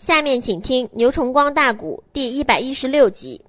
[0.00, 3.44] 下面请听《牛崇光大鼓》第一百一十六集。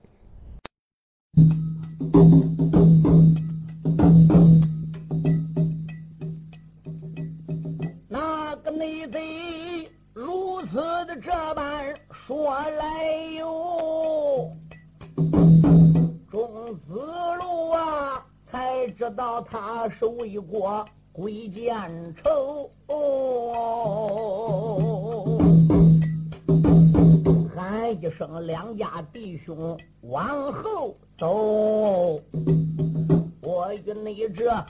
[8.09, 10.75] 那个内贼如此
[11.05, 11.95] 的这般
[12.27, 13.05] 说来
[13.38, 14.52] 哟，
[16.29, 16.93] 钟子
[17.39, 22.70] 路啊，才知道他是为国鬼见愁。
[28.41, 32.22] 两家弟兄往后走，
[33.41, 34.66] 我与你这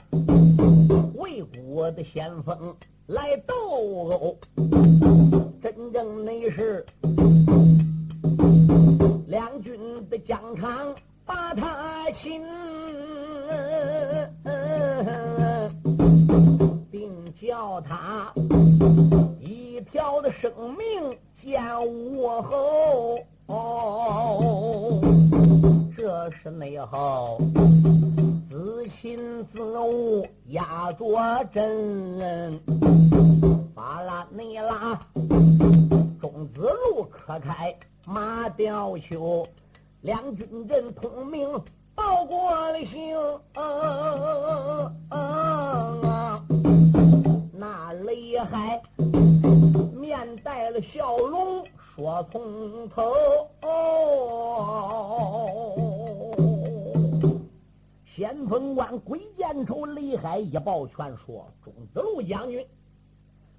[1.14, 2.74] 魏国的先锋
[3.06, 4.38] 来斗殴，
[5.60, 6.84] 真正你是
[41.22, 41.48] 阵通明
[41.94, 43.16] 报过了行。
[47.52, 48.82] 那雷海
[49.94, 53.12] 面带了笑容说从头。
[58.04, 62.66] 先锋官鬼见愁，雷海一抱拳说：“钟子路将军，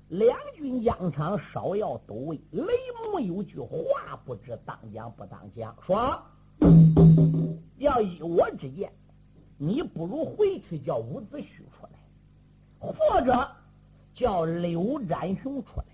[0.10, 2.40] 两军疆场稍要都位。
[2.52, 5.76] 雷木有句话，不知当讲不当讲。
[5.86, 6.22] 说
[7.78, 8.92] 要依我之见，
[9.58, 12.00] 你不如回去叫伍子胥出来，
[12.80, 13.52] 或者
[14.14, 15.86] 叫刘展雄出来。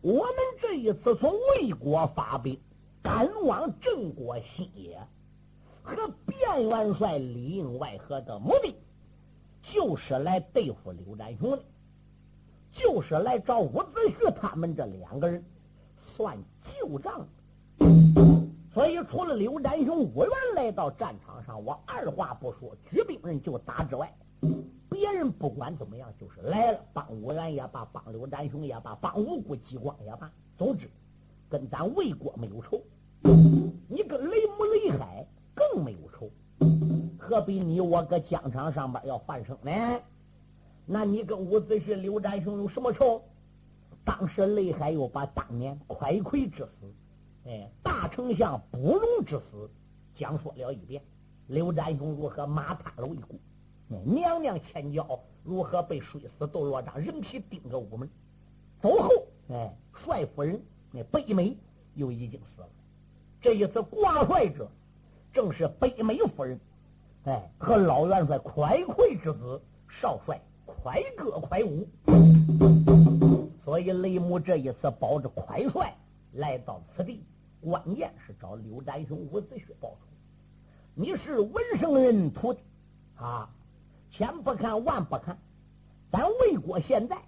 [0.00, 2.58] 我们这一次从魏国发兵，
[3.02, 4.98] 赶往郑国新野。”
[5.82, 8.76] 和卞元帅里应外合的目的，
[9.62, 11.62] 就是来对付刘展雄的，
[12.70, 15.42] 就是来找伍子胥他们这两个人
[16.14, 17.26] 算旧账。
[18.80, 24.10] 所以，除了刘占雄、伍员来到战场上，我二话不说，举兵人就打之外，
[24.88, 30.88] 别人不管怎么样，就是来了，帮伍员也罢，帮刘占雄也罢，帮五谷激光也罢，总之
[31.50, 32.80] 跟咱魏国没有仇。
[33.86, 35.26] 你跟雷姆、雷海。
[35.52, 36.30] 更没有仇，
[37.18, 40.00] 何必你我搁疆场上边要犯生呢？
[40.86, 43.20] 那你跟伍子胥、刘占雄有什么仇？
[44.06, 46.70] 当时雷海又把当年快魁之死，
[47.50, 49.68] 哎，大丞相不容之死
[50.14, 51.02] 讲说了一遍。
[51.48, 53.36] 刘占雄如何马踏了魏国，
[54.04, 58.08] 娘娘千娇如何被摔死窦罗章，人皮钉着午门。
[58.80, 59.10] 走后，
[59.48, 60.62] 哎，帅夫人
[60.92, 61.56] 那北美
[61.96, 62.68] 又已经死了。
[63.40, 64.70] 这一次挂帅者。
[65.32, 66.58] 正是北美夫人，
[67.22, 71.86] 哎，和老元帅快魁之子少帅快哥快武，
[73.64, 75.96] 所以雷姆这一次保着快帅
[76.32, 77.22] 来到此地，
[77.60, 79.98] 关键是找刘占雄、伍子胥报仇。
[80.94, 82.60] 你是文圣人徒弟
[83.16, 83.50] 啊，
[84.10, 85.36] 千不看万不看，
[86.10, 87.18] 咱魏国现在，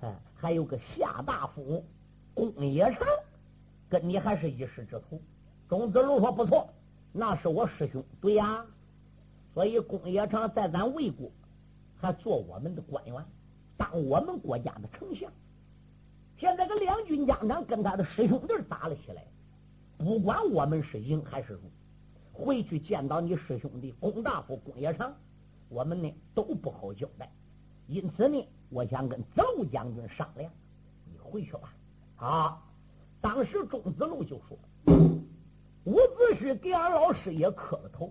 [0.00, 1.84] 嗯，还有个夏大夫
[2.32, 3.06] 公冶长，
[3.88, 5.20] 跟你还是一师之徒。
[5.68, 6.68] 钟子路说不错。
[7.12, 8.66] 那是我师兄，对呀，
[9.52, 11.30] 所以公冶长在咱魏国
[12.00, 13.24] 还做我们的官员，
[13.76, 15.30] 当我们国家的丞相。
[16.36, 19.24] 现在个两军疆场跟他的师兄弟打了起来，
[19.96, 21.60] 不管我们是赢还是输，
[22.32, 25.14] 回去见到你师兄弟龚大夫公冶长，
[25.68, 27.30] 我们呢都不好交代。
[27.86, 30.50] 因此呢，我想跟子路将军商量，
[31.04, 31.74] 你回去吧。
[32.16, 32.62] 啊，
[33.20, 34.58] 当时钟子路就说。
[35.84, 38.10] 伍子胥给俺老师也磕了头，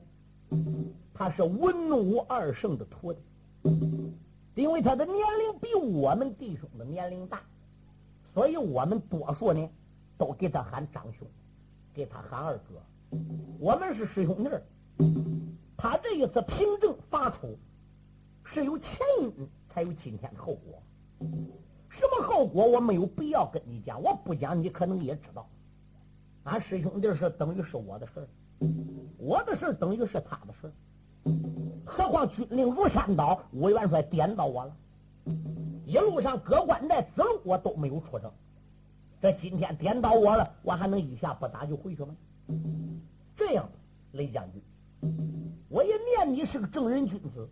[1.11, 3.19] 他是文武二圣的徒弟，
[4.53, 7.41] 因为他的年龄比我们弟兄的年龄大，
[8.31, 9.67] 所以我们多数呢
[10.19, 11.27] 都给他喊长兄，
[11.93, 13.17] 给他喊二哥。
[13.59, 14.49] 我们是师兄弟
[15.77, 17.57] 他这一次凭证发出，
[18.43, 20.81] 是有前因才有今天的后果。
[21.89, 25.47] 什么后果我没有必要跟你讲，我不讲你可能也知道。
[26.43, 28.27] 俺师兄弟是等于是我的事
[29.17, 30.71] 我的事等于是他的事
[31.85, 34.75] 何况军令如山倒，武元帅点到我了，
[35.85, 38.31] 一路上各关寨子路我都没有出征，
[39.23, 42.13] 这今天点到我了，我还能一下不打就回去吗？
[43.37, 43.69] 这样，
[44.11, 44.61] 雷将军，
[45.69, 47.47] 我也念你是个正人君子，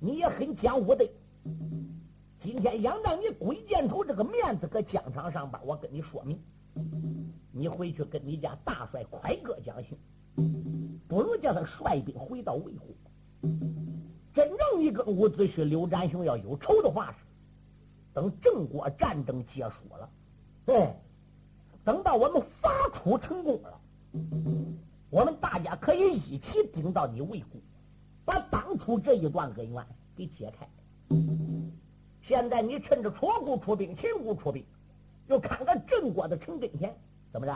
[0.00, 1.08] 你也很讲武的。
[2.40, 6.40] 今天想让你鬼见愁这个面子搁疆场上边，我跟你说明。
[7.52, 9.96] 你回去跟你家大帅快哥讲行，
[11.06, 12.88] 不如叫他率兵回到魏国。
[14.34, 17.14] 真正你跟伍子胥、刘占雄要有仇的话，
[18.12, 20.10] 等郑国战争结束了，
[20.66, 20.92] 对，
[21.84, 23.80] 等到我们伐楚成功了，
[25.08, 27.60] 我们大家可以一起顶到你魏国，
[28.24, 29.86] 把当初这一段恩怨
[30.16, 30.68] 给解开。
[32.20, 34.66] 现在你趁着楚国出兵、秦国出兵，
[35.28, 36.92] 又看看郑国的城跟前，
[37.30, 37.54] 怎么着？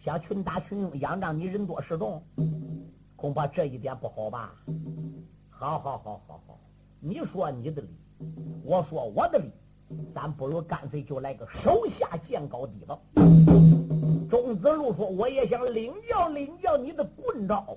[0.00, 2.20] 想群打群用，仰仗你人多势众，
[3.14, 4.52] 恐怕这一点不好吧？
[5.48, 6.58] 好好好好好，
[6.98, 7.88] 你说你的理，
[8.64, 9.50] 我说我的理，
[10.14, 12.98] 咱不如干脆就来个手下见高低吧。
[14.28, 17.76] 钟子路说：“我也想领教领教你的棍招。”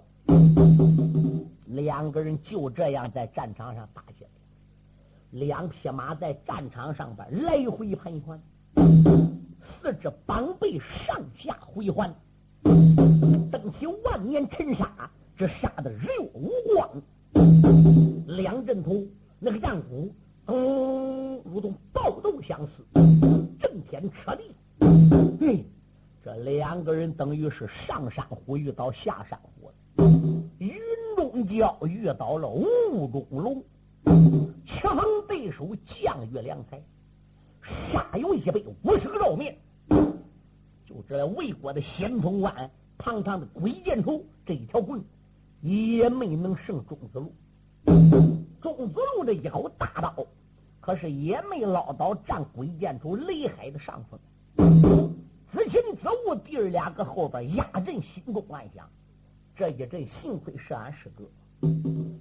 [1.67, 4.29] 两个人就这样在战场上打起来，
[5.31, 8.41] 两匹马在战场上边来回盘旋，
[9.61, 12.11] 四只绑背上下回环，
[12.63, 14.89] 蹬起万年尘沙，
[15.37, 16.89] 这杀的日无光。
[18.25, 19.07] 梁振通
[19.39, 20.11] 那个战鼓，
[20.51, 22.83] 嗯，如同暴斗相似，
[23.59, 24.51] 震天彻地。
[25.39, 25.63] 对，
[26.23, 29.71] 这两个人等于是上山虎遇到下山虎，
[30.57, 30.73] 云
[31.15, 33.63] 中蛟遇到了雾中龙，
[34.65, 36.81] 棋逢对手，将遇良才，
[37.61, 39.55] 杀有一百五十个照面。
[40.85, 45.03] 就这魏国的先锋官，堂堂的鬼剑头这一条棍。
[45.61, 47.33] 也没能胜钟子路，
[48.61, 50.25] 钟子路这一口大刀，
[50.89, 54.19] 可是也没捞到战鬼剑主雷海的上风。
[55.53, 58.89] 子清、子午弟儿俩搁后边压阵，心中暗想：
[59.55, 61.23] 这一阵幸亏是俺师哥，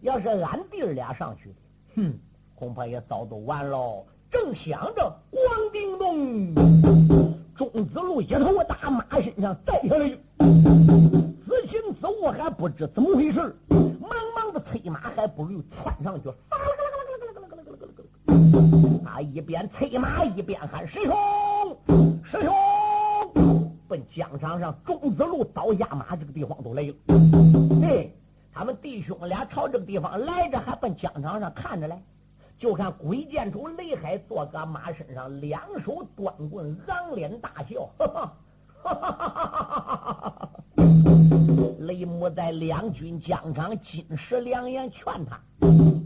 [0.03, 1.55] 要是俺弟儿俩上去，
[1.97, 2.13] 哼，
[2.55, 4.05] 恐怕也早都完喽。
[4.31, 6.55] 正想着，咣叮咚，
[7.57, 10.11] 钟子路一头大马身上栽下来。
[10.11, 16.29] 子行子午还不知怎么回事，忙忙的催马，还不如窜上去。
[19.05, 21.17] 他一边催马一边喊：“师兄，
[22.25, 22.55] 师兄！”
[23.89, 26.95] 奔疆场上钟子路倒下马这个地方都来了。
[27.81, 28.15] 嘿，
[28.53, 32.03] 他们弟兄俩朝这个地方来着，还奔疆场上看着来。
[32.59, 37.89] 就看鬼见主雷海坐个马身上，两手端棍，昂脸大笑。
[37.99, 38.35] 哈哈
[38.83, 41.38] 哈哈哈哈哈哈哈哈！
[41.79, 45.41] 雷母在两军疆场，金石良言劝他，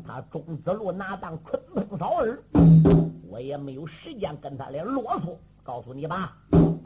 [0.07, 2.39] 他钟子路拿当春风扫耳？
[3.29, 5.37] 我也没有时间跟他来啰嗦。
[5.63, 6.37] 告诉你吧，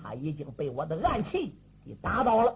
[0.03, 2.55] 他已经被我的暗器给打倒了。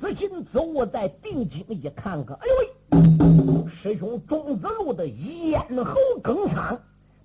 [0.00, 3.70] 子金子午在定睛一看，看，哎呦喂！
[3.70, 6.78] 师兄钟子路的咽喉梗伤，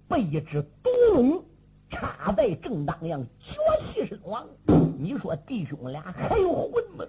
[0.08, 1.44] 被一只毒龙
[1.90, 3.56] 插在正当阳，绝
[3.92, 4.46] 气身亡。
[5.00, 7.06] 你说弟兄俩还有魂吗？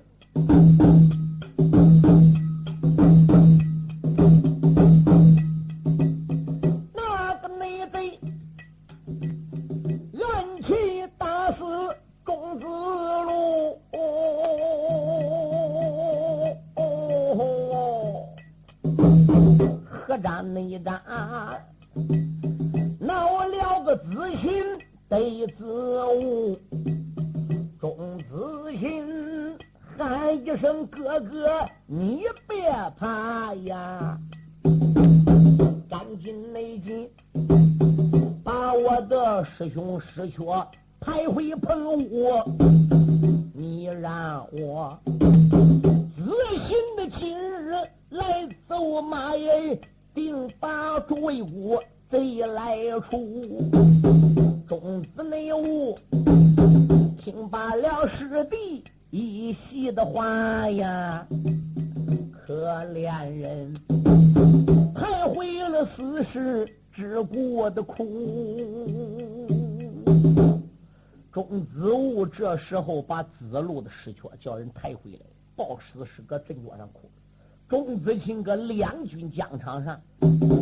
[72.82, 75.20] 后把子路的尸壳叫人抬回来，
[75.54, 77.08] 抱尸尸搁阵脚上哭。
[77.68, 79.98] 钟子清搁两军疆场上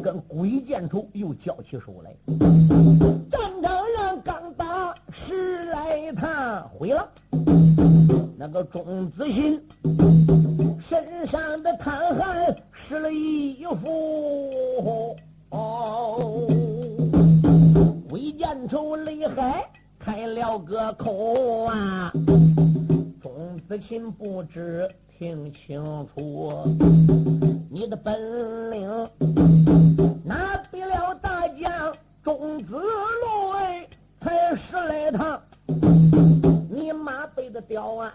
[0.02, 2.14] 跟鬼见愁又交起手来，
[3.30, 7.10] 战场上刚打十来趟，毁了。
[8.36, 9.60] 那个钟子信
[10.80, 15.16] 身上的淌汗湿了衣服，
[15.50, 16.46] 哦，
[18.08, 19.69] 鬼见仇厉害
[20.20, 22.12] 开了个口啊，
[23.22, 24.86] 钟子琴不知
[25.16, 26.52] 听清楚，
[27.70, 28.86] 你的本领
[30.22, 31.90] 哪比了大将
[32.22, 33.88] 钟子龙哎，
[34.20, 35.40] 才十来趟，
[36.68, 37.26] 你妈。
[37.66, 38.12] 刁安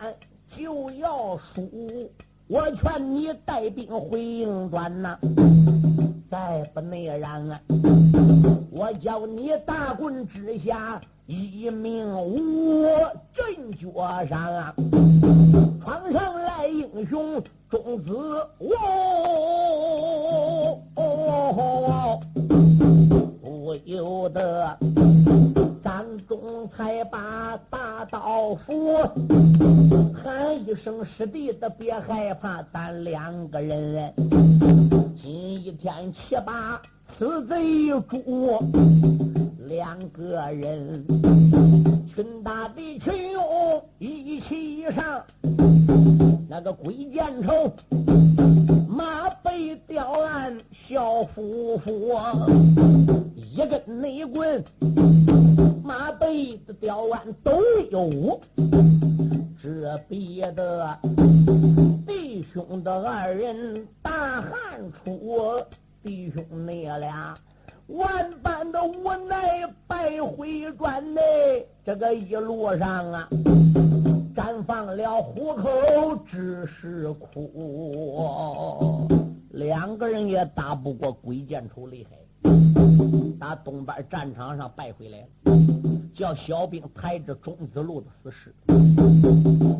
[0.48, 1.70] 就要输，
[2.48, 5.18] 我劝你带兵回营端呐。
[6.30, 7.60] 再不那样啊，
[8.72, 12.86] 我叫你大棍之下一命无
[13.34, 14.76] 阵脚上，
[15.82, 18.14] 闯上来英雄中子
[18.60, 18.70] 哦，
[20.96, 21.02] 哦,哦,
[21.58, 22.20] 哦,哦,哦
[23.42, 24.78] 不由得
[25.82, 28.96] 张忠才把大刀斧
[30.24, 34.14] 喊一声：“师弟的别害怕，咱两个人。”
[35.18, 36.80] 今一天七把
[37.18, 38.64] 此贼主，
[39.68, 41.04] 两个人
[42.08, 45.24] 群打的群勇一起上，
[46.48, 47.74] 那个鬼见愁
[48.88, 52.14] 马背吊鞍小夫妇，
[53.36, 54.64] 一根内棍
[55.84, 58.40] 马背的吊鞍都有，
[59.62, 60.98] 这别的。
[62.06, 65.60] 弟兄的二人大喊出，
[66.04, 67.36] 弟兄你俩
[67.88, 71.22] 万般的无奈，败回转呢。
[71.86, 73.30] 这个一路上啊，
[74.36, 75.70] 绽放了虎口，
[76.26, 79.08] 只是苦。
[79.52, 82.18] 两个人也打不过鬼见愁厉害，
[83.40, 85.28] 打东边战场上败回来了，
[86.16, 88.54] 叫小兵抬着中子路的死尸。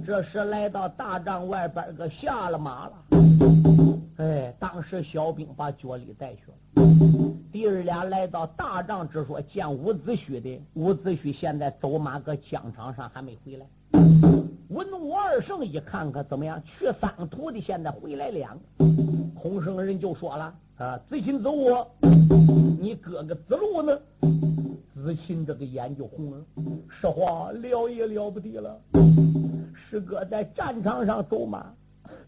[0.06, 2.94] 这时来到大帐外边，个下了马了。
[4.18, 6.54] 哎，当时小兵把脚里带去了。
[7.56, 10.62] 弟儿俩来到大帐之说，见伍子胥的。
[10.74, 13.66] 伍子胥现在走马搁疆场上，还没回来。
[14.68, 16.62] 文武二圣一看，可怎么样？
[16.66, 18.86] 去三徒弟现在回来两个。
[19.42, 21.90] 孔圣人就说了：“啊，子亲走我，
[22.78, 23.98] 你哥哥子路呢？”
[24.94, 26.38] 子亲这个眼就红了。
[26.90, 28.78] 实话了也了不得了。
[29.74, 31.74] 师哥在战场上走马，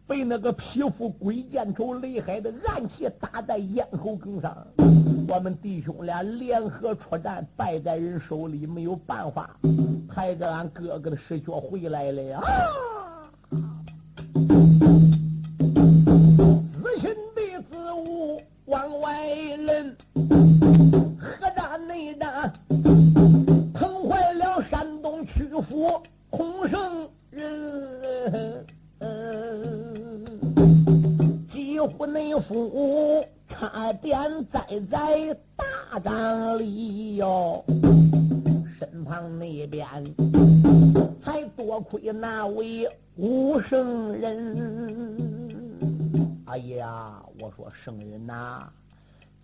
[0.07, 4.55] 被那个匹夫鬼见愁雷海的暗器打在咽喉梗上。
[5.27, 9.59] 我们弟兄俩联合出战，败在人手里，没有办法，
[10.07, 12.41] 抬着俺哥哥的尸壳回来了呀！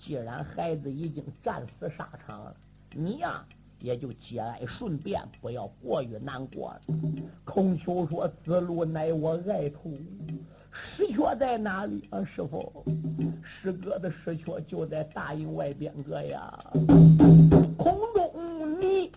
[0.03, 2.55] 既然孩子已经战死沙场了，
[2.91, 3.45] 你呀。
[3.79, 6.81] 也就节哀顺变，不要过于难过了。
[7.43, 9.97] 孔丘说：“子路乃我爱徒，
[10.71, 12.23] 石阙在哪里啊？
[12.23, 12.85] 师傅，
[13.43, 16.57] 师哥的石阙就在大营外边个呀。
[17.77, 19.11] 空中你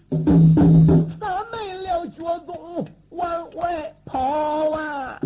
[1.20, 5.20] 撒没了脚踪往外跑啊！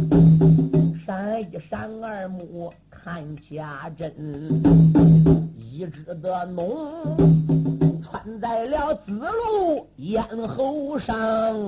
[1.07, 2.71] 闪一闪二目
[3.03, 4.13] 韩家珍，
[5.59, 7.17] 一只的浓。”
[8.03, 11.17] 穿在了子路咽喉上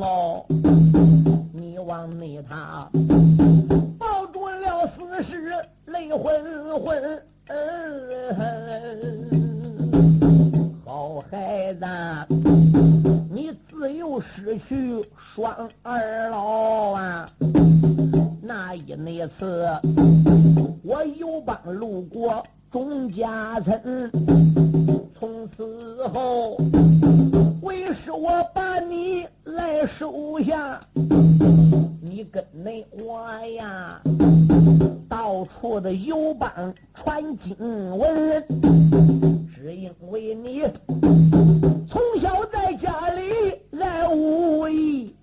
[0.01, 0.45] 哦，
[1.53, 2.89] 你往内他
[3.99, 5.53] 抱住了死尸
[5.87, 7.23] 泪昏昏，
[10.85, 11.87] 好孩子，
[13.31, 17.31] 你自幼失去双儿老啊！
[19.13, 19.69] 一次，
[20.83, 24.11] 我游帮路过钟家村。
[25.19, 26.57] 从此后，
[27.61, 30.81] 为师我把你来收下，
[32.01, 34.01] 你跟那我呀，
[35.09, 36.51] 到处的游帮
[36.95, 37.55] 传经
[37.99, 38.43] 文，
[39.55, 40.63] 只因为你
[41.89, 45.15] 从小在家里爱武艺，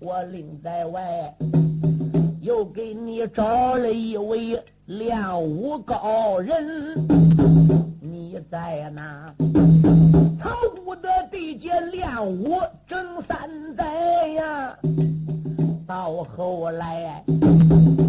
[0.00, 1.34] 我另在外
[2.52, 6.62] 又给你找了一位练武高人。
[7.98, 9.34] 你在哪
[10.38, 10.50] 曹
[10.84, 14.76] 谷的地界练武整三载呀，
[15.86, 17.24] 到后来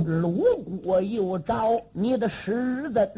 [0.05, 0.43] 鲁
[0.83, 3.09] 国又找你的师尊，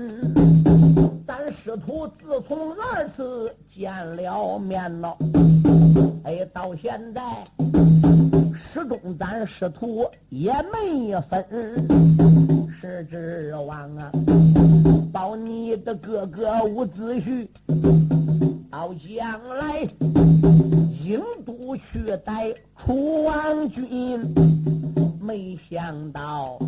[1.26, 5.18] 咱师徒自从二次见了面了，
[6.24, 7.22] 哎，到现在
[8.76, 11.46] 始终咱师徒也没分，
[12.70, 14.12] 是指望啊。
[15.14, 17.48] 保你的哥哥伍子胥，
[18.70, 19.88] 到将来
[21.06, 24.20] 英都去带楚王军，
[25.22, 26.60] 没想到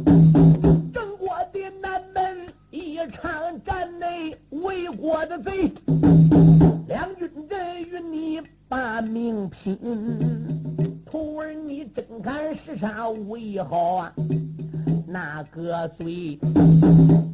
[0.93, 3.33] 郑国的南门一场
[3.65, 5.73] 战内为国的贼，
[6.87, 9.77] 两军阵与你把命拼，
[11.17, 14.13] 徒儿你真看世上为好啊！
[15.07, 16.35] 那个嘴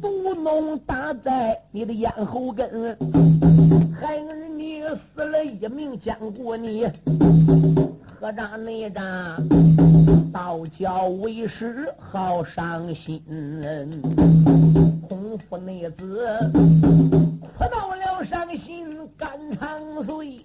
[0.00, 2.96] 毒脓打在你的咽喉根，
[4.00, 4.80] 孩儿你
[5.14, 6.90] 死了一命，将过你
[8.18, 9.36] 何扎内扎，
[10.32, 13.22] 道教为师好伤心，
[15.06, 16.26] 空腹内子
[17.58, 20.40] 哭到了伤心肝肠碎，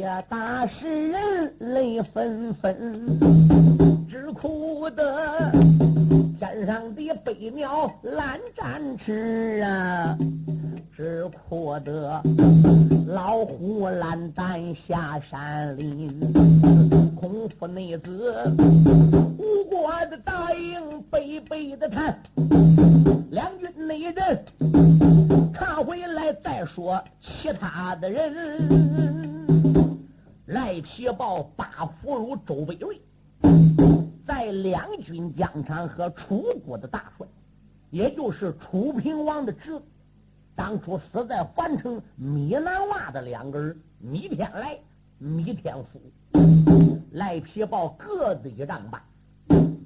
[0.00, 3.18] 些大诗人泪纷纷。
[4.08, 5.52] 只哭得
[6.38, 10.16] 天上的飞鸟懒展翅啊，
[10.96, 12.18] 只哭得
[13.08, 16.18] 老虎懒胆下山林。
[17.14, 18.34] 空腹内子
[19.38, 22.18] 无国的大营悲悲的叹，
[23.30, 24.44] 两军内人
[25.52, 28.30] 看回来再说其他的人。
[30.50, 33.00] 赖皮豹八俘虏周北瑞。
[34.26, 37.24] 在两军疆场和楚国的大帅，
[37.90, 39.84] 也就是楚平王的侄子，
[40.56, 44.76] 当初死在樊城米南洼的两个人，米天来、
[45.18, 46.00] 米天福，
[47.12, 49.00] 赖皮豹各自一丈半，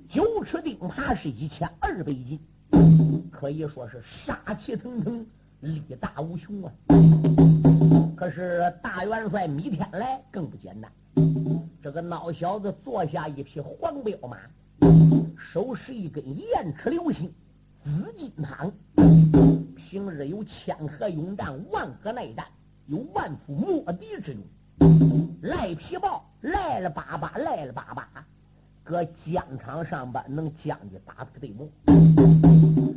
[0.08, 2.40] 九尺钉耙是一千二百斤，
[3.30, 5.26] 可以说是杀气腾腾，
[5.60, 6.72] 力大无穷啊！
[8.16, 10.90] 可是大元帅米天来更不简单。
[11.82, 14.38] 这个孬小子坐下一匹黄骠马，
[15.36, 17.32] 手持一根燕齿流星
[17.82, 18.72] 紫金汤。
[19.76, 22.46] 平日有千河勇战，万河耐战，
[22.86, 24.42] 有万夫莫敌之勇。
[25.42, 28.08] 赖皮豹赖了巴巴，赖了巴巴，
[28.82, 31.70] 搁疆场上边能将你打个对目。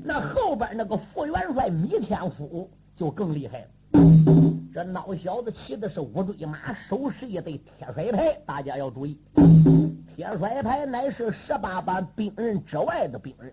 [0.03, 3.67] 那后边那个副元帅米天福就更厉害了。
[3.91, 8.37] 这孬小子骑的是五对马，手持一对铁甩牌。
[8.45, 9.17] 大家要注意，
[10.15, 13.51] 铁甩牌乃是十八般兵刃之外的兵刃，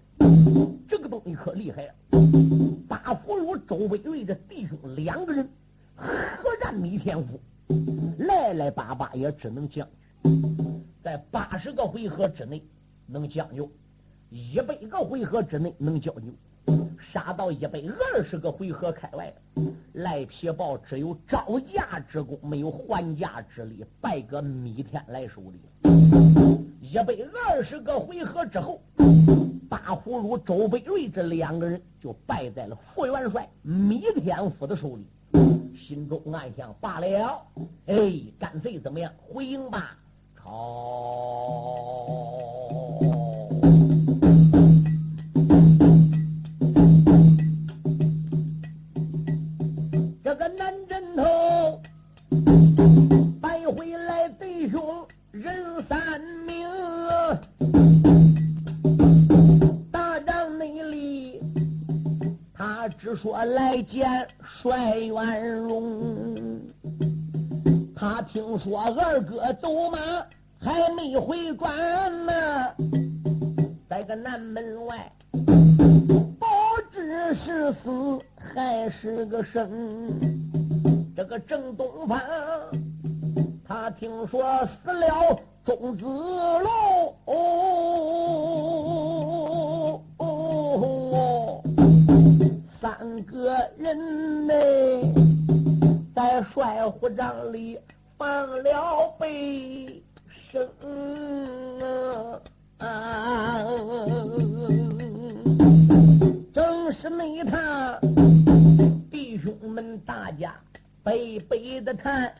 [0.86, 1.94] 这个东西可厉害了。
[2.86, 5.48] 八俘虏周北瑞这弟兄两个人
[5.96, 7.40] 合战米天福，
[8.18, 9.88] 来来巴巴也只能将
[11.02, 12.62] 在八十个回合之内
[13.06, 13.70] 能将就，
[14.28, 16.22] 一百个回合之内能将就。
[17.12, 17.80] 杀到一百
[18.14, 19.32] 二十个回合开外，
[19.92, 25.60] 赖皮豹只有招架之功，没有还价之力，败个米天来手里。
[26.80, 27.14] 一百
[27.48, 28.80] 二十个回合之后，
[29.68, 35.06] 八虎如周北瑞这两个人就败在了副元帅米天府的手里。
[35.76, 37.42] 心中暗想：罢了，
[37.86, 39.12] 哎，干脆怎么样？
[39.18, 39.96] 回营吧，
[40.36, 40.50] 朝。
[63.24, 66.60] 说来见帅元荣，
[67.96, 69.98] 他听说二哥走马
[70.60, 71.74] 还没回转
[72.26, 72.32] 呢，
[73.88, 76.46] 在个南门外，不
[76.92, 79.70] 知是死还是个生。
[81.16, 82.20] 这个郑东方，
[83.66, 87.14] 他听说死了钟子龙。
[87.24, 87.34] 哦
[93.44, 94.54] 个人呢，
[96.14, 97.78] 在帅府帐里
[98.16, 100.02] 放了悲
[100.50, 100.66] 声
[102.78, 103.62] 啊！
[106.54, 108.00] 正是那一趟，
[109.10, 110.54] 弟兄们大家
[111.02, 112.34] 悲悲的叹，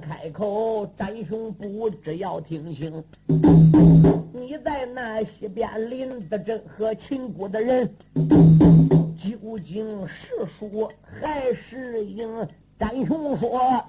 [0.00, 3.04] 开口，展雄不知要听清。
[4.32, 7.88] 你在那西边林子镇和秦国的人，
[9.22, 12.48] 究竟是输还是赢？
[12.78, 13.84] 展雄说：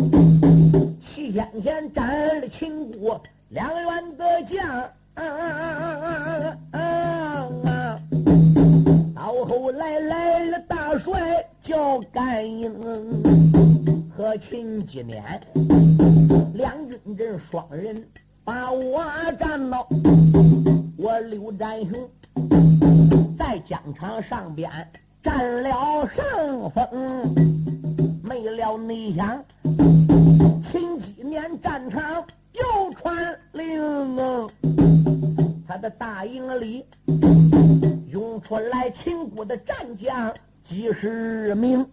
[1.01, 3.21] 七天前斩了秦国。
[3.49, 4.89] 两员的将
[9.31, 12.69] 到后来来了大帅叫甘英
[14.13, 15.23] 和秦继年，
[16.53, 18.05] 两军阵双人
[18.43, 19.01] 把我
[19.39, 19.87] 战到，
[20.97, 22.09] 我刘占雄
[23.39, 24.69] 在疆场上边
[25.23, 27.33] 占了上风，
[28.21, 29.41] 没了你想，
[30.69, 33.10] 秦继年战场又传，
[35.81, 36.85] 的大营里。
[38.11, 41.85] 涌出来秦国的战将几十名，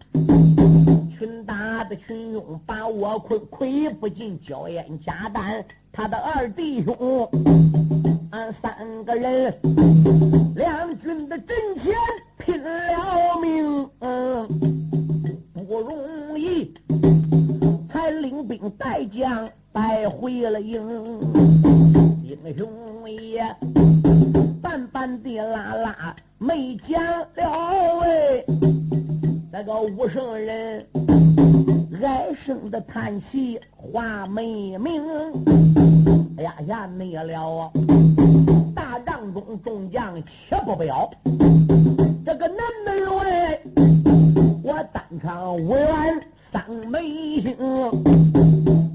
[1.17, 5.65] 群打的群勇把我困，溃不尽硝烟加弹。
[5.91, 7.29] 他的二弟兄，
[8.31, 9.57] 俺三个人，
[10.55, 11.95] 两军的阵前
[12.37, 14.47] 拼了命，嗯
[15.53, 16.73] 不容易，
[17.89, 20.81] 才领兵带将带回了营，
[22.57, 23.43] 雄也。
[24.61, 28.45] 半半的拉拉没讲了喂，
[29.51, 30.85] 那个武圣人
[32.01, 35.01] 唉声的叹气话没明。
[36.37, 37.71] 哎呀呀，没了啊
[38.75, 41.09] 大帐中众将且不表，
[42.25, 43.59] 这个南门外，
[44.63, 46.21] 我当场五元
[46.51, 47.55] 三美星。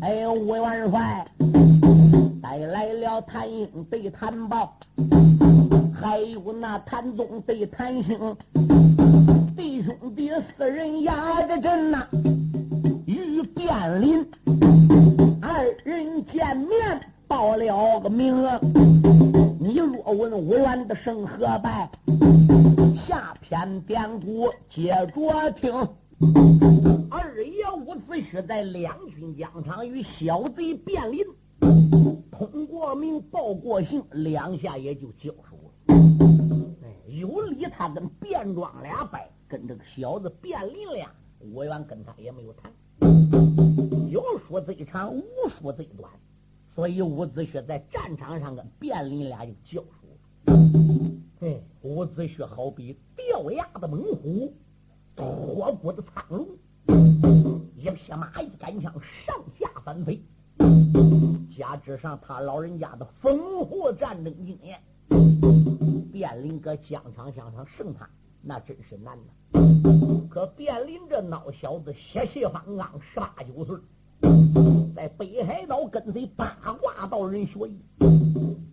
[0.00, 1.26] 哎呦，五元帅
[2.44, 4.76] 带来了谭英对谭豹。
[5.94, 8.36] 还有那谭宗对谭兴，
[9.56, 12.06] 弟兄弟四人压着阵呐，
[13.06, 14.30] 与卞林
[15.40, 18.46] 二人见面报了个名。
[19.58, 21.88] 你若问无缘的胜和败，
[22.94, 25.72] 下篇典故接着听。
[27.10, 31.24] 二爷伍子胥在两军疆场与小贼卞林
[32.30, 35.70] 通过名报过信，两下也就交手了。
[37.08, 41.10] 有理，他跟卞庄俩败，跟这个小子卞林俩，
[41.52, 42.72] 我原跟他也没有谈。
[44.10, 46.10] 有说这一场，无说这一段，
[46.74, 49.88] 所以伍子胥在战场上跟卞林俩就交手。
[51.40, 54.52] 哎，伍子胥好比掉牙的猛虎，
[55.14, 56.48] 脱骨的苍龙，
[57.76, 58.92] 一匹马一杆枪
[59.24, 60.20] 上下翻飞，
[61.56, 64.80] 加之上他老人家的烽火战争经验。
[66.12, 68.08] 卞林搁疆场相上胜他，
[68.40, 69.32] 那真是难呐。
[70.30, 73.76] 可卞林这孬小子血气方刚，十八九岁，
[74.94, 77.80] 在北海道跟随八卦道人学艺，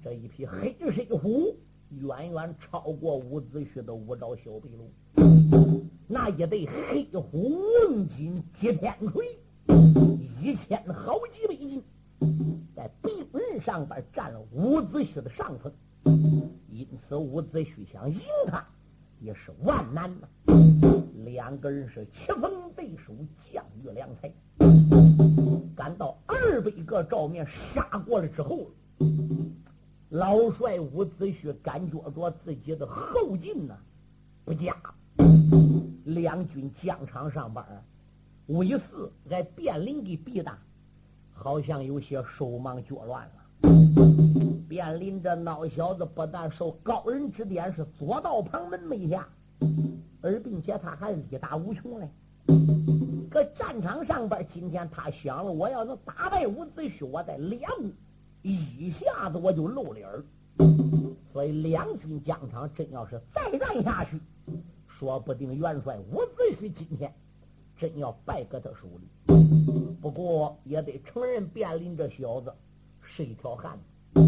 [0.04, 1.56] 这一匹黑水虎
[1.89, 5.84] 远远超过伍子胥的五爪小臂龙。
[6.08, 9.39] 那一对黑虎问金接天锤，
[10.42, 11.84] 一千好几百斤，
[12.76, 15.72] 在兵刃上边占了伍子胥的上风。
[16.72, 18.66] 因此，伍子胥想赢他
[19.20, 20.28] 也是万难呐。
[21.24, 23.14] 两个人是棋逢对手，
[23.54, 24.32] 将遇良才。
[25.76, 28.72] 赶到二百个照面杀过了之后，
[30.10, 33.78] 老帅伍子胥感觉着自己的后劲呐
[34.44, 34.76] 不佳。
[36.04, 37.64] 两军疆场上边，
[38.48, 40.52] 魏四在卞林给逼的，
[41.34, 43.34] 好像有些手忙脚乱了。
[44.68, 49.28] 卞林这孬小子不但受高人指点，是左道旁门没下，
[50.22, 52.10] 而并且他还力大无穷嘞。
[53.30, 57.72] 搁战场上边，今天他想了，我要能打败伍子胥，我在两
[58.42, 60.24] 一下子我就露脸儿。
[61.32, 64.20] 所以两军疆场真要是再战下去，
[64.88, 67.14] 说不定元帅伍子胥今天
[67.82, 69.96] 真要败搁他手里。
[70.00, 72.54] 不过也得承认，卞林这小子
[73.02, 73.76] 是一条汉
[74.13, 74.22] 子。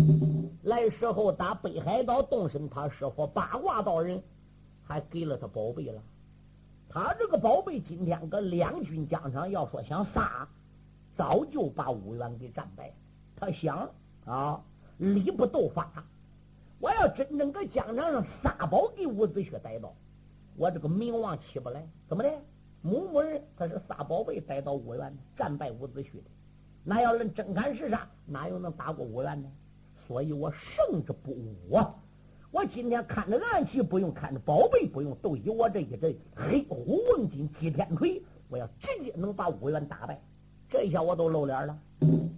[0.64, 4.20] 来时候打北海道动身，他师傅八卦道人
[4.84, 6.02] 还给了他宝贝了。
[6.90, 10.48] 他这个宝贝今天搁两军疆场，要说想杀，
[11.16, 12.92] 早就把五元给战败。
[13.36, 13.88] 他想
[14.26, 14.60] 啊，
[14.98, 16.04] 力不斗法，
[16.80, 19.94] 我要真正搁疆场上撒宝给伍子胥逮到，
[20.58, 21.88] 我这个名望起不来。
[22.08, 22.32] 怎么的？
[22.84, 26.30] 某某人他是撒宝贝带到五元，战败伍子胥的。
[26.84, 29.50] 那要论真砍实杀，哪有能打过五元呢？
[30.06, 31.96] 所以我胜之不武啊！
[32.52, 40.22] 我今天看着暗器不用，看着宝贝不用，都以我这一阵黑虎问金击天锤，我要直接能把五元打败。
[40.70, 41.80] 这下我都露脸了：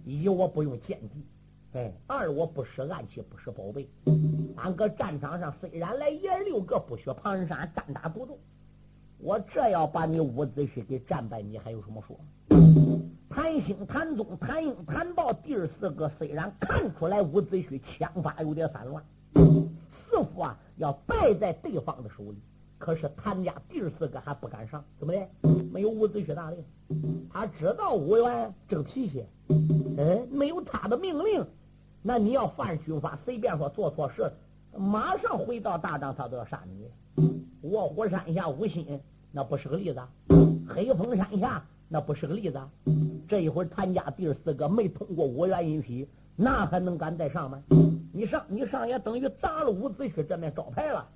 [0.04, 1.26] 一我不用剑技，
[1.72, 3.88] 哎；二我不使暗器，不使宝贝。
[4.56, 8.38] 俺搁战场上虽然来一六个不学旁人山，单打独斗。
[9.18, 12.18] 我这要把你伍子胥给战败，你还有什么说？
[13.28, 19.02] 谭兴、谭宗、谭英、谭豹弟儿四个，虽然看出来伍子胥枪法有点散乱，
[19.34, 22.38] 似乎啊要败在对方的手里。
[22.78, 25.26] 可是谭家弟儿四个还不敢上，怎么的？
[25.72, 26.62] 没有伍子胥大令，
[27.32, 31.46] 他知道伍员这个脾气，嗯，没有他的命令，
[32.02, 34.30] 那你要犯军法，随便说做错事，
[34.78, 36.90] 马上回到大帐，他都要杀你。
[37.62, 39.00] 卧虎山下无心，
[39.32, 40.00] 那不是个例子；
[40.68, 42.60] 黑风山下那不是个例子。
[43.28, 47.62] 这一会儿谭家弟四个没通过五元一匹，那还能敢再上吗？
[48.12, 51.08] 你上，你上也等于砸了伍子胥这面招牌了。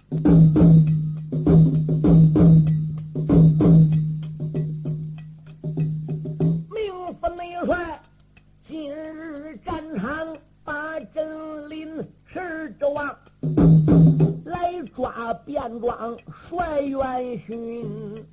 [15.78, 18.26] 抓便装帅元勋。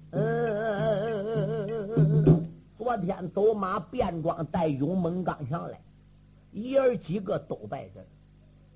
[2.77, 5.79] 昨天走马便装带勇猛刚上来，
[6.51, 8.03] 爷儿几个都败阵。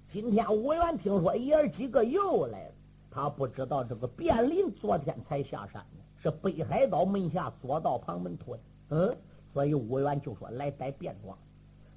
[0.09, 2.73] 今天吴元听说爷儿几个又来了。
[3.09, 8.59] 他不知道这个卞林昨天才下山呢，是北海道门下左道旁门徒的。
[8.89, 9.17] 嗯，
[9.53, 11.37] 所以武元就说来逮卞庄。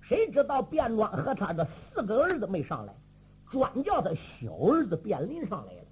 [0.00, 2.94] 谁知道卞庄和他的四个儿子没上来，
[3.50, 5.83] 专叫他小儿子卞林上来了。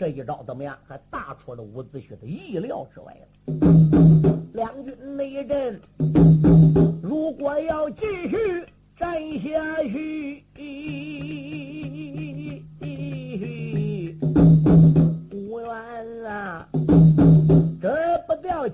[0.00, 0.74] 这一招怎么样？
[0.88, 3.26] 还大出了伍子胥的意料之外了。
[4.54, 5.78] 两军内阵，
[7.02, 8.64] 如果要继续
[8.98, 10.42] 战下去。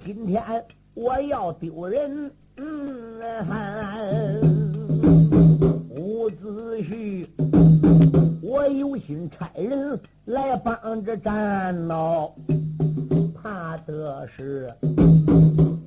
[0.05, 0.43] 今天
[0.95, 3.19] 我要丢人，嗯
[5.91, 7.26] 伍子胥，
[8.43, 12.33] 我有心差人来帮着战闹，
[13.35, 14.73] 怕的是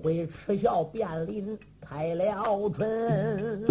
[0.04, 3.64] 会耻笑卞林开了春。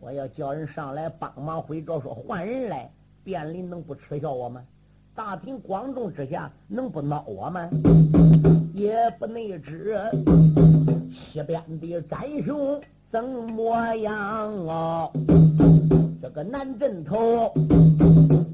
[0.00, 2.90] 我要叫人上来帮忙，回着说换人来，
[3.24, 4.62] 卞林能不耻笑我吗？
[5.14, 7.68] 大庭广众之下能不闹我吗？
[8.72, 9.98] 也不内知
[11.10, 14.14] 西边的战雄怎么样
[14.66, 15.10] 哦？
[16.20, 17.52] 这个南镇头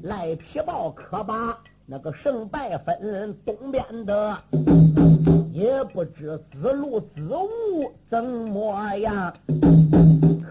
[0.03, 4.37] 赖皮豹可把那个胜败分，东边的
[5.51, 9.33] 也不知子路子午怎么样？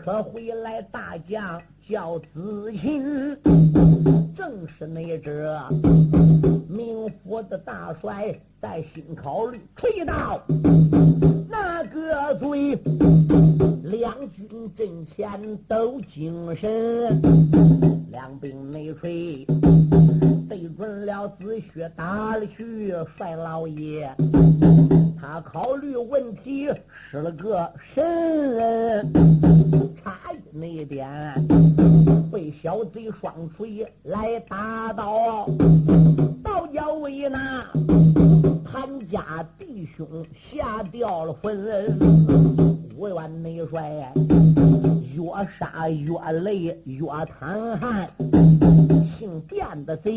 [0.05, 3.37] 可回来大将叫子琴，
[4.35, 5.57] 正是那只。
[6.68, 10.42] 明府的大帅在心考虑，推到
[11.48, 12.77] 那个嘴，
[13.85, 17.20] 两军阵前都精神，
[18.11, 19.44] 两兵内锤，
[20.49, 24.11] 对准了紫雪打了去，帅老爷，
[25.20, 29.12] 他考虑问题失了个神，
[30.03, 31.47] 差一那边
[32.33, 35.47] 被小贼双锤来打倒。
[36.42, 37.66] 道教为那
[38.64, 41.99] 潘家弟兄吓掉了魂，
[42.96, 45.24] 五元内帅越
[45.59, 48.09] 杀越累越淌汗，
[49.18, 50.12] 姓卞的贼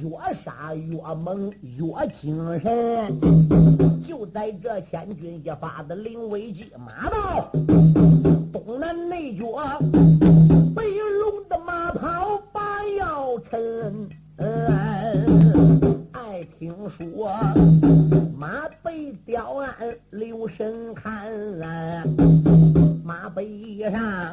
[0.00, 3.20] 越杀越猛越精神。
[4.06, 7.50] 就在这千钧一发的临危机，马到
[8.50, 9.44] 东南内角，
[10.74, 14.08] 北龙的马跑把要趁。
[16.12, 17.30] 爱听说
[18.42, 21.32] 马背吊鞍留神看，
[23.04, 24.32] 马背上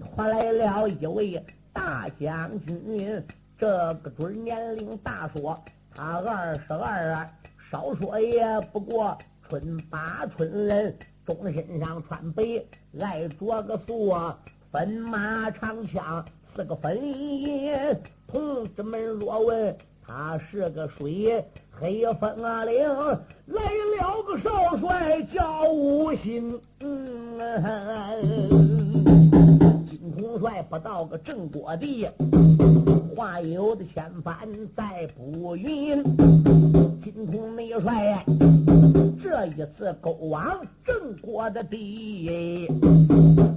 [0.00, 1.44] 拖来了一位
[1.74, 3.22] 大将军，
[3.58, 3.66] 这
[4.02, 5.62] 个准年龄大说
[5.94, 7.30] 他二十二啊，
[7.70, 10.96] 少说也不过春八春人，
[11.26, 12.42] 中身上穿白，
[12.98, 14.10] 爱着个素
[14.70, 16.24] 分马长枪。
[16.54, 17.74] 四个分银，
[18.26, 19.76] 同志们若问
[20.14, 21.42] 他是个谁？
[21.70, 22.86] 黑风啊岭
[23.46, 23.62] 来
[23.96, 26.50] 了个少帅叫吴兴，
[29.88, 32.06] 金统帅不到个郑国地，
[33.16, 34.36] 话有的千帆
[34.76, 36.04] 再不匀。
[37.00, 38.22] 金统内帅
[39.18, 42.68] 这一次勾往郑国的地，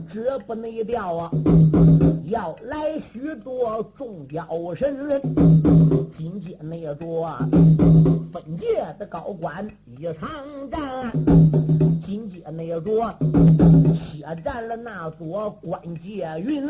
[0.10, 1.32] 这不内调啊！
[2.28, 5.22] 要来许多众妖神，
[6.18, 7.38] 金界那座
[8.34, 10.28] 分界的高官一场
[10.72, 11.12] 战，
[12.04, 13.14] 金界那座
[13.94, 16.66] 血战了那座关界云，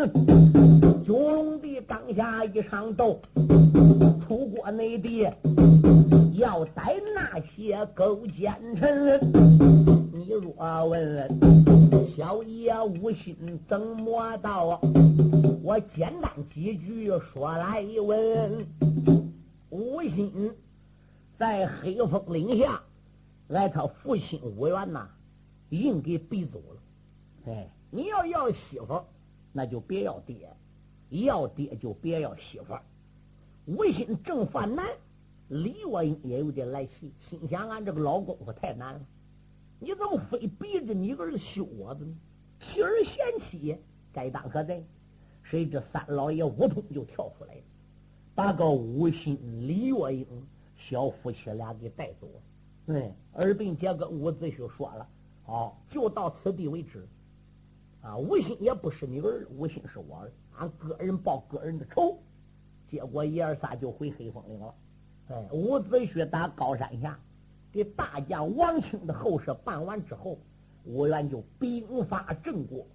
[1.06, 3.18] 九龙的当下一场斗，
[4.28, 5.26] 出国内地
[6.34, 9.20] 要逮那些勾奸臣。
[10.14, 11.75] 你若问
[12.06, 14.80] 小爷无心怎么道？
[15.64, 18.68] 我简单几句说来问。
[19.70, 20.54] 无心
[21.38, 22.82] 在黑风岭下，
[23.48, 25.10] 来他父亲无缘呐，
[25.70, 26.82] 硬给逼走了。
[27.48, 29.04] 哎，你要要媳妇，
[29.52, 30.48] 那就别要爹；
[31.10, 32.76] 要爹就别要媳妇。
[33.66, 34.86] 无心正犯难，
[35.50, 39.02] 李若英也有点来气，心想：俺这个老功夫太难了，
[39.80, 42.16] 你怎么非逼着你儿子休我子呢？
[42.60, 43.78] 妻儿嫌弃，
[44.14, 44.86] 该当何罪？
[45.44, 47.62] 谁知三老爷吴通就跳出来了。
[48.34, 50.26] 把个吴心、李月英
[50.78, 52.42] 小夫妻俩给带走了。
[52.86, 55.08] 对，而并且跟伍子胥说了
[55.46, 57.08] ：“好，就到此地为止。
[58.02, 62.18] 啊，吴心也不是你儿，吴心是我儿，俺个人报个人的仇。
[62.88, 64.76] 结果一二三就回黑风岭了。
[65.30, 67.20] 哎，伍子胥打高山下
[67.76, 70.40] 给大将王清的后事办完之后，
[70.86, 72.88] 伍元就兵发郑国。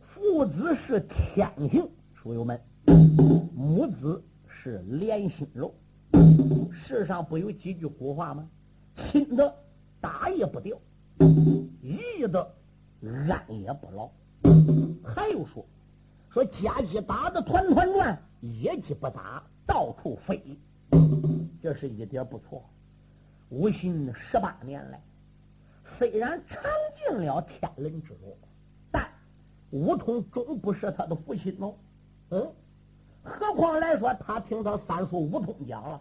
[0.00, 2.58] 父子是天性，书友们。”
[3.54, 5.74] 母子是连心肉，
[6.72, 8.48] 世上不有几句古话吗？
[8.96, 9.54] 亲的
[10.00, 10.78] 打也不掉，
[11.82, 12.54] 义的
[13.28, 14.10] 安也不牢。
[15.04, 15.62] 还有说
[16.30, 20.42] 说家鸡打的团团转，野鸡不打到处飞，
[21.60, 22.64] 这是一点不错。
[23.50, 25.02] 吴心十八年来，
[25.98, 26.62] 虽然尝
[26.94, 28.36] 尽了天伦之乐，
[28.92, 29.10] 但
[29.70, 31.74] 吴通终不是他的父亲哦。
[32.30, 32.52] 嗯。
[33.22, 36.00] 何况来说，他听他三叔吴通讲了，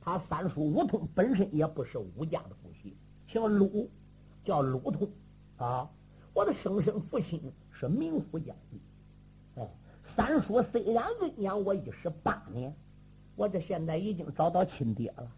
[0.00, 2.94] 他三叔吴通本身也不是吴家的父亲，
[3.26, 3.90] 姓鲁，
[4.44, 5.10] 叫鲁通
[5.56, 5.90] 啊。
[6.34, 8.78] 我的生身父亲是名副将军。
[9.56, 9.68] 哎，
[10.14, 12.72] 三叔虽然恩养我一十八年，
[13.34, 15.28] 我这现在已经找到亲爹了。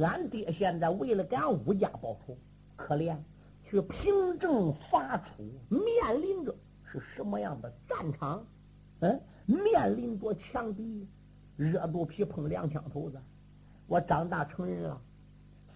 [0.00, 2.36] 俺爹现在为了给俺吴家报仇，
[2.76, 3.16] 可怜
[3.64, 8.44] 去平正伐楚，面临着是什么样的战场？
[9.00, 9.20] 嗯。
[9.44, 11.08] 面临着强敌，
[11.56, 13.20] 热肚皮碰两枪头子。
[13.88, 15.02] 我长大成人了，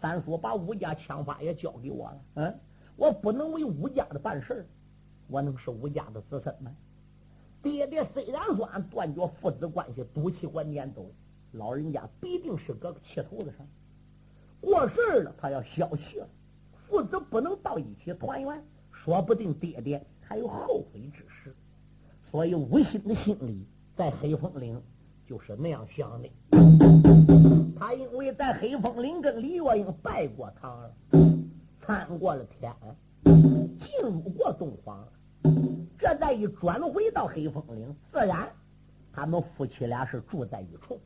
[0.00, 2.20] 三叔把武家枪法也教给我了。
[2.35, 2.61] 嗯，
[2.94, 4.64] 我不能为武家的办事
[5.26, 6.70] 我能是武家的子孙吗？
[7.61, 11.11] 爹爹虽然说俺断绝父子关系，赌气观念走，
[11.50, 13.66] 老人家必定是搁个气头子上。
[14.66, 16.26] 过事了，他要消气了，
[16.88, 21.55] 父子不能到一起团圆，说不定爹爹还有后悔之时。
[22.29, 24.83] 所以吴心的心里在黑风岭
[25.24, 26.29] 就是那样想的。
[27.79, 30.90] 他因为在黑风岭跟李月英拜过堂，
[31.81, 32.74] 参过了天，
[33.22, 35.07] 进入过洞房。
[35.96, 38.48] 这再一转回到黑风岭，自然
[39.12, 41.00] 他们夫妻俩是住在一处。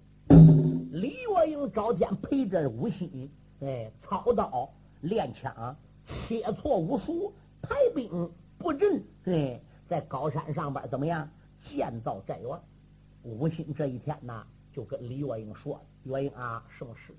[0.92, 4.70] 李月英朝天陪着吴心，哎，操刀
[5.00, 9.60] 练枪，切磋武术，排兵布阵，哎。
[9.90, 11.28] 在高山上边怎么样
[11.64, 12.48] 建造寨院？
[13.24, 17.12] 吴兴这一天呢，就跟李月英说：“月英啊，什么事？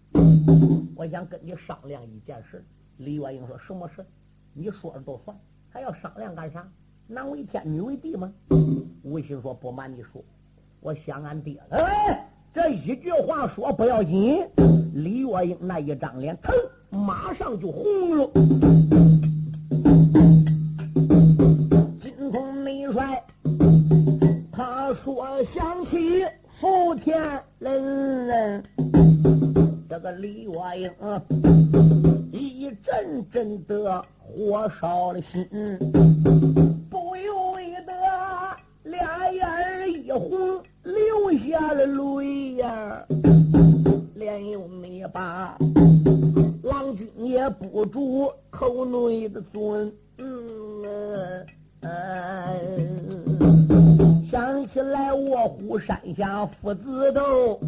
[0.95, 2.63] 我想跟你商量一件事。”
[2.95, 4.05] 李月英说：“什么事？
[4.53, 5.37] 你说了都算，
[5.69, 6.65] 还要商量干啥？
[7.07, 8.33] 男为天，女为地吗？”
[9.03, 10.23] 吴兴说：“不瞒你说，
[10.79, 14.45] 我想俺爹了。”哎，这一句话说不要紧，
[14.93, 16.53] 李月英那一张脸腾，
[16.89, 18.29] 马上就红了。
[22.01, 23.23] 金风雷帅，
[24.51, 26.25] 他说想起
[26.59, 28.61] 福天人，
[29.89, 30.91] 这个李月英
[32.33, 35.47] 一阵阵的火烧了心，
[36.89, 37.93] 不由得
[38.83, 43.05] 俩眼一红，流下了泪呀，
[44.15, 45.57] 连又没把
[46.63, 49.91] 郎君也不住口内的尊。
[50.17, 51.45] 嗯
[54.29, 57.59] 想起来卧虎山下父子斗，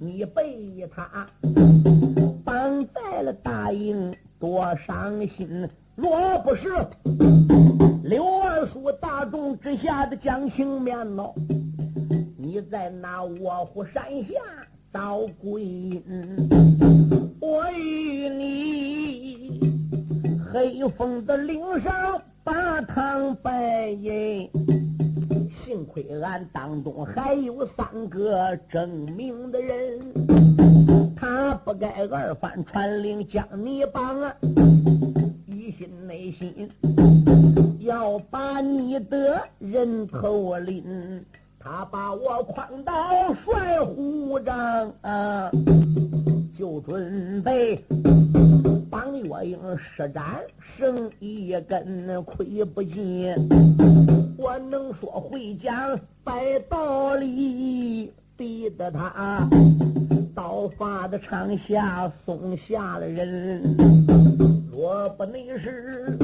[0.00, 1.26] 你被他
[2.44, 5.68] 绑在了大营，多伤心。
[5.96, 6.68] 若不是
[8.04, 11.24] 刘二叔大众之下的将情面呢，
[12.56, 14.32] 你在那卧虎山下
[14.90, 16.02] 遭鬼。
[17.38, 19.60] 我与你
[20.50, 23.94] 黑风的岭上把堂拜。
[25.52, 34.34] 幸亏俺当中还有三个证明的人，他不该二番传令将你绑！
[35.44, 36.70] 一心内心
[37.80, 41.22] 要把你的人头领，
[41.68, 45.50] 他把我诓到帅虎帐啊，
[46.56, 47.84] 就准备
[48.88, 50.22] 帮我若英施展
[50.60, 53.34] 剩一根亏不尽，
[54.38, 59.48] 我能说会讲摆道理，逼得他
[60.36, 63.60] 刀法的长下松下了人。
[64.70, 66.16] 若不内是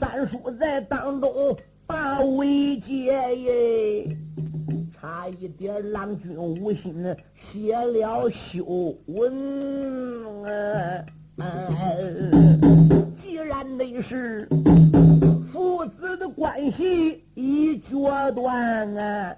[0.00, 1.54] 三叔在当中
[1.86, 4.16] 把威戒耶。
[4.92, 9.32] 差一点，郎君无心写了修文。
[13.14, 14.48] 既然那是
[15.52, 17.96] 父子的关系已决
[18.34, 19.36] 断啊，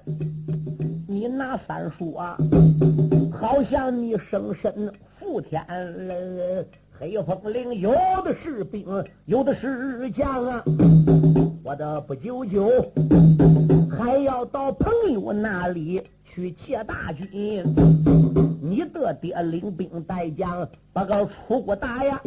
[1.07, 2.38] 你拿三叔啊，
[3.32, 5.61] 好像你生身负天
[6.07, 6.64] 了。
[6.99, 7.92] 黑风岭有
[8.24, 8.86] 的是兵，
[9.26, 10.64] 有的是将啊，
[11.69, 12.66] 我的不久久。
[13.91, 17.62] 还要到朋友那里去借大军，
[18.62, 22.19] 你的爹领兵带将把个出国打呀，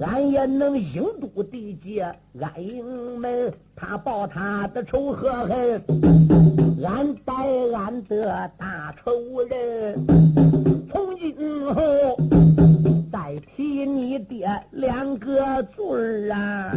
[0.00, 2.10] 俺也能应都地界。
[2.40, 5.82] 俺营门，他报他的仇和恨，
[6.82, 7.34] 俺带
[7.76, 9.12] 俺的大仇
[9.50, 10.06] 人，
[10.90, 11.82] 从今后
[13.12, 16.72] 再提你爹两个字啊，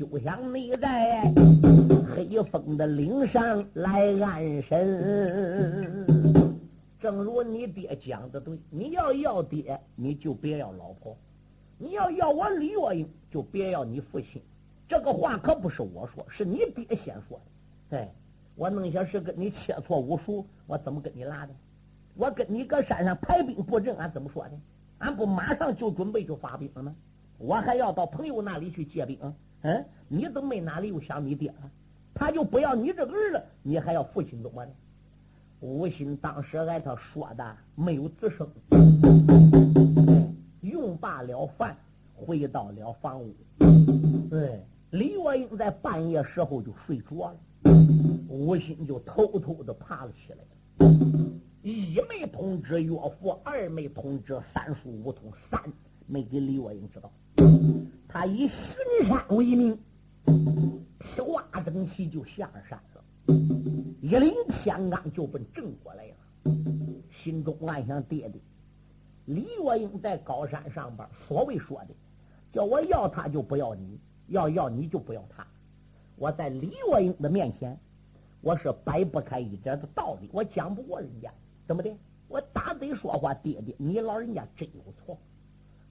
[0.00, 1.30] 休想你在。
[2.16, 6.06] 黑风的岭上来安身，
[6.98, 11.14] 正如你爹讲的对，你要要爹，你就别要老婆；
[11.76, 14.40] 你要要我李月英，就别要你父亲。
[14.88, 17.38] 这个话可不是我说，是你爹先说
[17.90, 17.98] 的。
[17.98, 18.10] 哎，
[18.56, 21.52] 我弄些是跟你切磋武术，我怎么跟你拉的？
[22.16, 24.52] 我跟你搁山上排兵布阵，俺怎么说的？
[24.98, 26.94] 俺不马上就准备就发兵了吗？
[27.36, 29.18] 我还要到朋友那里去借兵。
[29.62, 31.70] 嗯，你怎么没哪里又想你爹了？
[32.14, 34.72] 他就不要你这个儿子，你还要父亲怎么的？
[35.60, 38.48] 吴心当时挨他说的没有吱声，
[40.62, 41.76] 用罢了饭，
[42.14, 43.34] 回到了房屋。
[44.30, 47.36] 对，李月英在半夜时候就睡着了，
[48.28, 50.38] 吴心就偷偷的爬了起来。
[51.62, 52.90] 一没通知岳
[53.20, 55.60] 父，二没通知三叔五通，三
[56.06, 57.12] 没给李月英知道。
[58.12, 59.78] 他以巡山为名。
[60.98, 63.02] 披挂整齐就下山了，
[64.02, 66.14] 一领天罡就奔郑国来了。
[67.10, 68.40] 心中暗想：爹爹，
[69.26, 71.94] 李月英在高山上边，所谓说的，
[72.52, 73.98] 叫我要他就不要你，
[74.28, 75.46] 要要你就不要他。
[76.16, 77.78] 我在李月英的面前，
[78.40, 81.32] 我是摆不开一点的道理，我讲不过人家，
[81.66, 81.96] 怎么的？
[82.28, 85.18] 我打嘴说话，爹爹，你老人家真有错。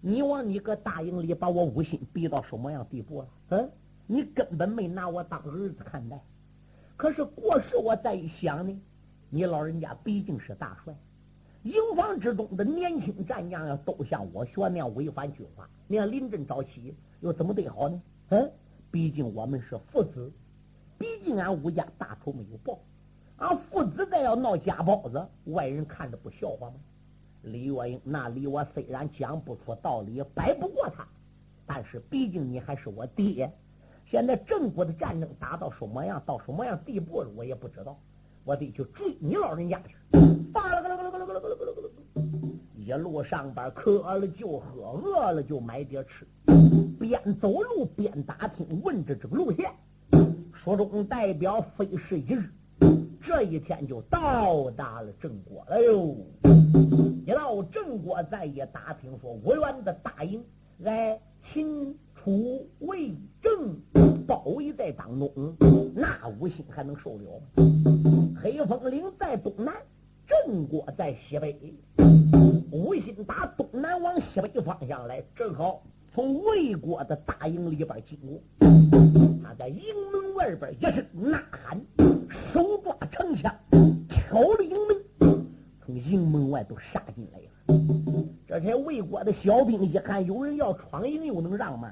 [0.01, 3.27] 你往你个大营里把我无心逼到什么样地步了？
[3.49, 3.69] 嗯？
[4.11, 6.19] 你根本没拿我当儿子看待，
[6.97, 8.81] 可是过时我再一想呢，
[9.29, 10.95] 你老人家毕竟是大帅，
[11.61, 18.01] 营房之中的年轻战将要都像我学那样违反军法，那样临阵招起，又怎么得好呢？
[18.29, 18.51] 嗯，
[18.89, 20.31] 毕竟我们是父子，
[20.97, 22.79] 毕竟俺吴家大仇没有报，
[23.37, 26.75] 俺父子再要闹家暴子，外人看着不笑话吗？
[27.41, 31.07] 李月英那里我虽然讲不出道理，摆不过他，
[31.65, 33.51] 但是毕竟你还是我爹。
[34.05, 37.97] 现在郑国的战争打到什么样，到什么样地步了，我也不知道。
[38.43, 39.95] 我得去追你老人家去。
[42.75, 46.27] 一路上边渴了就喝，饿了就买点吃，
[46.99, 49.71] 边走路边打听，问着这个路线。
[50.53, 52.49] 书中代表非是一日，
[53.21, 56.17] 这一天就到达了郑国了哟。
[57.25, 60.43] 一到郑国，再一打听说吴元的大营，
[60.79, 61.95] 来秦。
[62.21, 63.79] 楚魏郑
[64.27, 65.31] 包围在当中，
[65.95, 68.35] 那吴兴还能受了吗？
[68.43, 69.73] 黑风岭在东南，
[70.27, 71.57] 郑国在西北。
[72.73, 75.81] 吴兴打东南往西北方向来，正好
[76.13, 78.37] 从魏国的大营里边经过。
[79.41, 81.81] 他在营门外边一声呐喊，
[82.51, 83.55] 手抓长枪，
[84.09, 84.98] 挑了营门，
[85.95, 87.45] 营门外都杀进来了。
[88.47, 91.91] 这些魏国的小兵一看有人要闯营，又能让吗？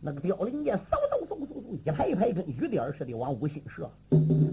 [0.00, 3.90] 那个凋零箭嗖嗖嗖嗖嗖，一排一排跟雨点似的往吴心射。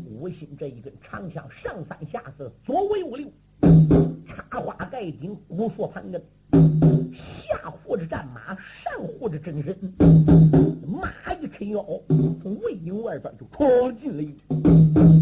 [0.09, 3.27] 吴心这一根长枪上三下四，左为五六，
[4.27, 6.19] 插花盖顶，古树盘根，
[7.21, 9.77] 下护着战马，上护着真身。
[10.87, 11.85] 马一抻腰，
[12.41, 15.14] 从魏营外边就闯进来。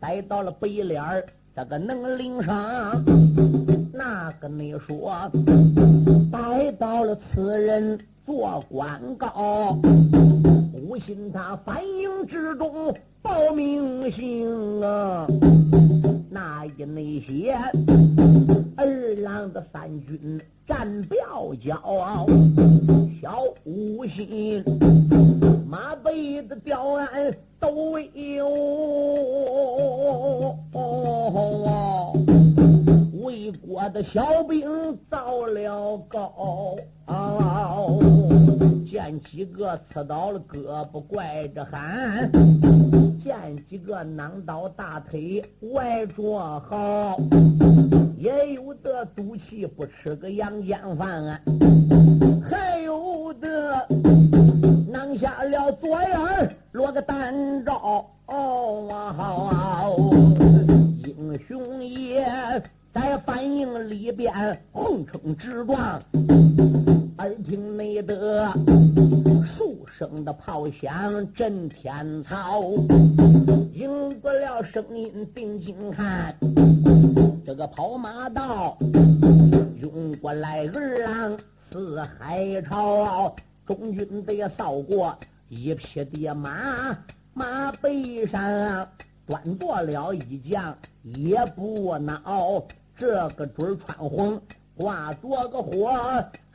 [0.00, 1.24] 逮到了白脸儿，
[1.54, 3.00] 这个能领上；
[3.92, 5.30] 那个没说
[6.30, 9.78] 逮到了此人做官高，
[10.92, 15.26] 不信他反应之中报名姓啊！
[16.28, 17.56] 那一那些
[18.76, 18.86] 二
[19.22, 21.18] 郎的三军战表
[21.54, 22.26] 骄傲，
[23.18, 24.62] 小五心
[25.66, 28.46] 马背的吊鞍都有，
[33.22, 36.76] 魏国的小兵造了高。
[38.90, 42.30] 见几个刺刀了胳膊怪着喊，
[43.22, 45.42] 见几个囊到大腿
[45.72, 47.16] 外着好，
[48.18, 51.40] 也有的赌气不吃个阳间饭，
[52.44, 53.86] 还有的
[54.90, 58.04] 囊下了左眼落个单招，
[65.36, 66.02] 直撞。
[67.18, 68.52] 耳听内得
[69.44, 72.62] 数声的炮响震天草，
[73.72, 76.34] 赢不了声音定睛看，
[77.46, 78.76] 这个跑马道
[79.80, 81.38] 涌过来儿郎
[81.70, 85.16] 四海潮，中军得扫过
[85.48, 86.96] 一匹的马，
[87.34, 88.88] 马背上
[89.26, 92.64] 端坐了一将也不恼，
[92.96, 94.40] 这个准穿红
[94.76, 95.92] 挂着个火。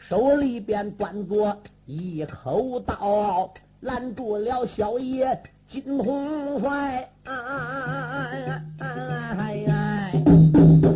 [0.09, 3.51] 手里边端着一口刀，
[3.81, 5.37] 拦住了小爷
[5.69, 7.09] 金统帅。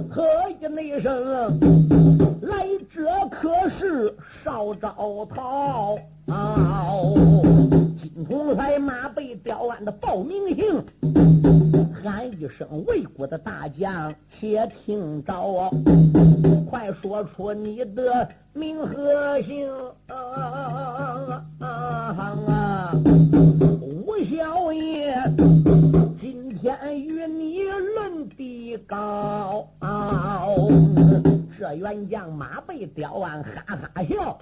[0.10, 1.60] 喝一那声，
[2.42, 5.98] 来者可是少招桃。
[8.02, 10.86] 金统帅马背吊鞍的报名姓，
[12.04, 15.70] 喊一声魏国的大将，且听着，
[16.70, 18.28] 快说出你的。
[18.54, 19.72] 名和姓，
[23.80, 25.16] 吴小爷，
[26.20, 29.66] 今天与你论的高。
[31.58, 34.38] 这员将马背刁鞍，哈哈笑。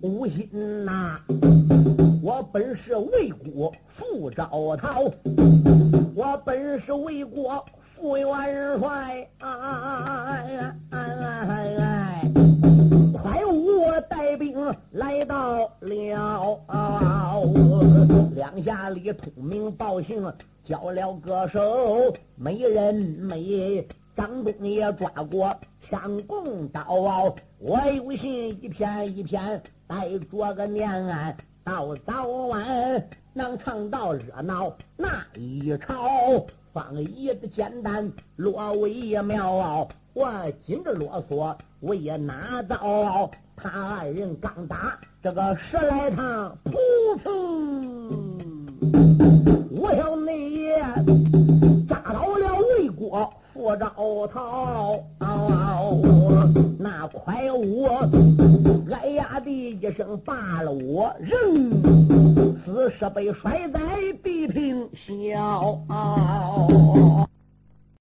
[0.00, 0.48] 吴心
[0.86, 1.18] 呐，
[2.22, 5.02] 我本是魏国副招讨，
[6.38, 7.64] 本是为国
[7.94, 9.28] 副元帅。
[14.08, 16.60] 带兵来到了，
[18.34, 20.32] 两下里通名报姓，
[20.64, 23.86] 交了个手，没人没。
[24.16, 26.84] 张东也抓过枪弓刀，
[27.58, 30.90] 我有心一片一片带着个念，
[31.64, 36.44] 到早晚能唱到热闹那一朝。
[36.74, 39.88] 方一的简单，落为妙。
[40.12, 43.30] 我紧着啰嗦，我也拿到。
[43.56, 46.74] 他二人刚打这个十来趟，噗
[47.22, 48.10] 呲！
[49.70, 50.82] 我要那也
[53.14, 54.98] 魏国副招讨。
[56.78, 58.10] 那快我
[58.90, 61.30] 哎呀的一声罢了我人，
[62.64, 63.80] 死尸被摔在
[64.22, 65.78] 地平笑。